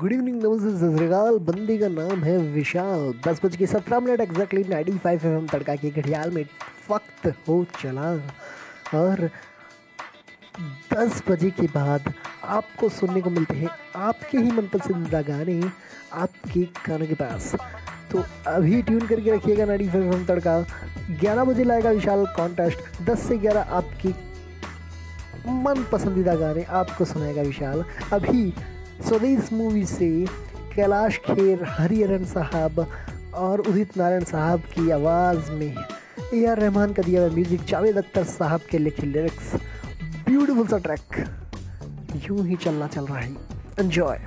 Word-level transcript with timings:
Good 0.00 0.12
evening 0.12 0.36
नमस्ते 0.42 0.70
सतरीकाल 0.78 1.38
बंदी 1.46 1.76
का 1.78 1.88
नाम 1.88 2.22
है 2.24 2.36
विशाल 2.52 3.12
दस 3.26 3.40
बज 3.44 3.56
के 3.56 3.66
सत्रह 3.66 4.00
minute 4.00 4.20
exactly 4.20 4.62
ninety 4.64 4.98
five 4.98 5.26
M 5.26 5.46
तड़का 5.46 5.74
के 5.76 5.90
घड़ियाल 5.90 6.30
में 6.30 6.44
वक्त 6.90 7.26
हो 7.48 7.64
चला। 7.80 8.12
और 8.94 9.28
दस 10.92 11.22
बजे 11.28 11.50
के 11.50 11.66
बाद 11.74 12.12
आपको 12.44 12.88
सुनने 12.88 13.20
को 13.20 13.30
मिलते 13.30 13.54
हैं 13.56 13.68
आपके 13.96 14.38
ही 14.38 14.52
मन 14.52 14.68
पसंदीदा 14.72 15.22
गाने 15.22 15.60
आपके 16.14 16.64
कानों 16.86 17.06
के 17.06 17.14
पास। 17.14 17.54
तो 18.12 18.24
अभी 18.46 18.82
ट्यून 18.82 19.06
करके 19.06 19.36
रखिएगा 19.36 19.64
नाइन्टी 19.64 19.88
फाइव 19.88 20.12
एम 20.14 20.24
तड़का। 20.26 20.58
ग्यारह 21.20 21.44
बजे 21.44 21.64
लाएगा 21.64 21.90
विशाल 21.90 22.26
कॉन्टेस्ट 22.36 23.02
दस 23.10 23.28
से 23.28 23.38
ग्यारह 23.38 23.76
आपकी 23.76 24.14
मन 25.62 25.86
पसंदीदा 25.92 26.34
गाने 26.36 26.62
आपको 26.80 27.04
सुनाएगा 27.04 27.42
विशाल। 27.42 27.84
अभी 28.12 28.52
स्वदेश 29.08 29.52
मूवी 29.52 29.84
से 29.86 30.08
कैलाश 30.74 31.16
खेर, 31.24 31.64
हरिहरन 31.68 32.24
साहब 32.24 32.86
और 33.34 33.60
उदित 33.60 33.96
नारायण 33.96 34.24
साहब 34.24 34.60
की 34.74 34.90
आवाज़ 34.90 35.50
में 35.52 35.74
ए 36.34 36.44
आर 36.46 36.58
रहमान 36.60 36.92
का 36.92 37.02
दिया 37.02 37.22
हुआ 37.22 37.34
म्यूज़िक 37.34 37.64
जावेद 37.68 37.98
अख्तर 37.98 38.24
साहब 38.24 38.60
के 38.70 38.78
लिखे 38.78 39.06
लिरिक्स 39.06 39.54
ब्यूटीफुल 40.28 40.66
सा 40.68 40.78
ट्रैक 40.86 41.16
यूँ 42.26 42.46
ही 42.46 42.56
चलना 42.56 42.86
चल 42.86 43.06
रहा 43.06 43.18
है। 43.18 43.30
एंजॉय 43.80 44.18